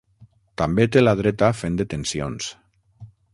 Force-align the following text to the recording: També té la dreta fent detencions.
També 0.61 0.85
té 0.95 1.03
la 1.03 1.13
dreta 1.19 1.51
fent 1.59 1.77
detencions. 1.83 2.49